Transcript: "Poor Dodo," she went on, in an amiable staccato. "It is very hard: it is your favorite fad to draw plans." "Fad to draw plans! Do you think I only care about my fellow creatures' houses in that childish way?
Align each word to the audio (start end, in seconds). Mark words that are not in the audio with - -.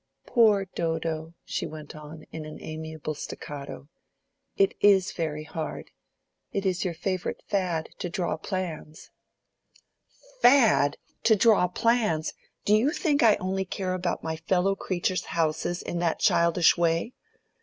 "Poor 0.25 0.65
Dodo," 0.65 1.35
she 1.45 1.67
went 1.67 1.95
on, 1.95 2.25
in 2.31 2.43
an 2.43 2.57
amiable 2.59 3.13
staccato. 3.13 3.87
"It 4.57 4.73
is 4.79 5.11
very 5.11 5.43
hard: 5.43 5.91
it 6.51 6.65
is 6.65 6.83
your 6.83 6.95
favorite 6.95 7.43
fad 7.45 7.89
to 7.99 8.09
draw 8.09 8.35
plans." 8.37 9.11
"Fad 10.41 10.97
to 11.21 11.35
draw 11.35 11.67
plans! 11.67 12.33
Do 12.65 12.73
you 12.75 12.89
think 12.91 13.21
I 13.21 13.35
only 13.35 13.63
care 13.63 13.93
about 13.93 14.23
my 14.23 14.37
fellow 14.37 14.75
creatures' 14.75 15.25
houses 15.37 15.83
in 15.83 15.99
that 15.99 16.17
childish 16.19 16.75
way? 16.75 17.13